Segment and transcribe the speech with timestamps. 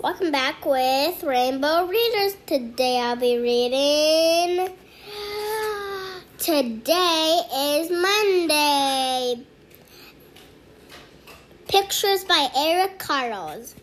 [0.00, 2.36] Welcome back with Rainbow Readers.
[2.46, 4.68] Today I'll be reading.
[6.38, 9.44] Today is Monday.
[11.66, 13.74] Pictures by Eric Carles.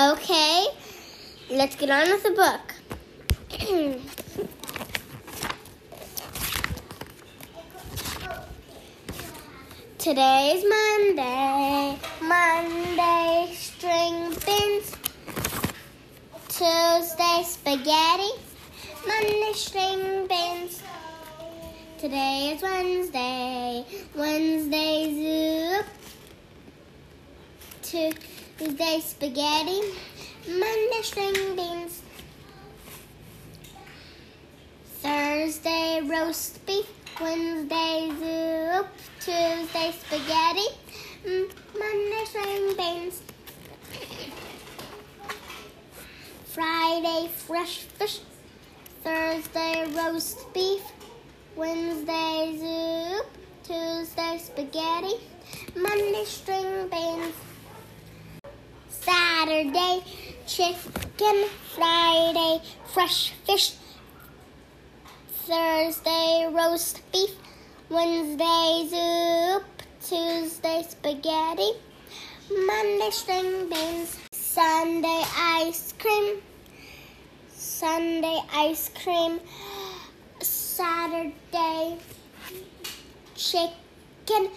[0.00, 0.66] Okay,
[1.50, 2.60] let's get on with the book.
[9.98, 11.98] Today's Monday.
[12.22, 13.56] Monday,
[14.46, 14.92] beans.
[16.48, 18.32] Tuesday, spaghetti.
[19.06, 20.82] Monday, string beans.
[21.98, 23.84] Today is Wednesday.
[24.14, 25.86] Wednesday, soup.
[27.82, 29.80] Tuesday, spaghetti.
[30.48, 32.02] Monday, string beans.
[35.00, 36.86] Thursday, roast beef.
[37.20, 38.86] Wednesday, soup.
[39.20, 40.68] Tuesday, spaghetti.
[41.26, 43.22] Mm, Monday, string beans.
[46.92, 48.20] Friday, fresh fish.
[49.02, 50.82] Thursday, roast beef.
[51.56, 53.26] Wednesday, soup.
[53.64, 55.14] Tuesday, spaghetti.
[55.74, 57.34] Monday, string beans.
[58.90, 60.02] Saturday,
[60.46, 61.48] chicken.
[61.74, 62.60] Friday,
[62.92, 63.72] fresh fish.
[65.46, 67.30] Thursday, roast beef.
[67.88, 69.64] Wednesday, soup.
[70.04, 71.70] Tuesday, spaghetti.
[72.66, 74.18] Monday, string beans.
[74.30, 76.42] Sunday, ice cream.
[77.82, 79.40] Sunday, ice cream.
[80.40, 81.98] Saturday,
[83.34, 84.50] chicken.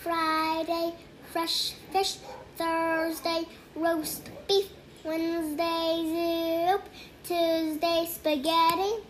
[0.00, 0.94] Friday,
[1.32, 2.18] fresh fish.
[2.56, 4.68] Thursday, roast beef.
[5.02, 6.82] Wednesday, soup.
[7.24, 9.02] Tuesday, spaghetti.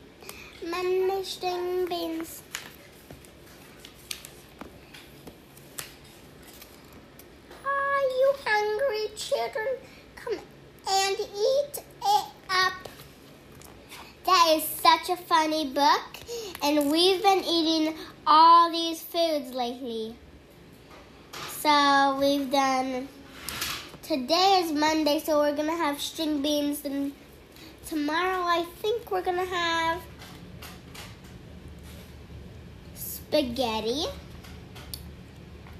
[0.64, 2.42] Monday, string beans.
[7.66, 9.68] Are you hungry, children?
[10.16, 10.38] Come
[10.88, 12.72] and eat it up.
[14.28, 14.62] That is
[15.08, 16.18] such a funny book,
[16.62, 17.94] and we've been eating
[18.26, 20.14] all these foods lately.
[21.50, 23.08] So we've done.
[24.02, 27.12] Today is Monday, so we're gonna have string beans, and
[27.86, 30.02] tomorrow I think we're gonna have
[32.94, 34.06] spaghetti,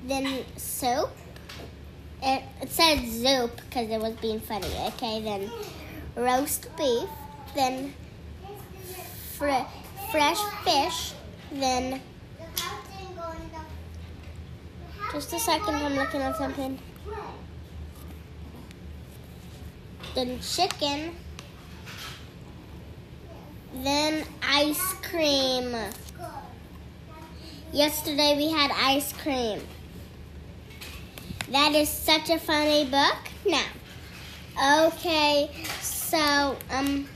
[0.07, 1.11] then soup.
[2.23, 4.69] It, it said soup because it was being funny.
[4.89, 5.51] Okay, then
[6.17, 7.09] roast beef,
[7.55, 7.95] then
[9.39, 9.67] fr-
[10.11, 11.13] fresh fish,
[11.53, 12.01] then
[15.13, 15.77] just a second.
[15.77, 16.79] I'm looking at something.
[20.15, 21.15] Then chicken,
[23.85, 25.77] then ice cream.
[27.73, 29.61] Yesterday we had ice cream.
[31.53, 33.17] That is such a funny book.
[33.47, 35.51] Now, okay,
[35.81, 37.07] so um,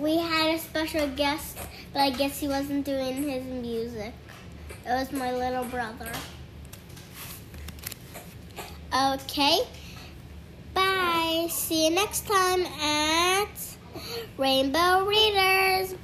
[0.00, 1.58] we had a special guest,
[1.92, 4.12] but I guess he wasn't doing his music.
[4.86, 6.10] It was my little brother.
[8.94, 9.58] Okay,
[10.72, 11.46] bye.
[11.50, 13.48] See you next time at
[14.36, 15.94] Rainbow Readers.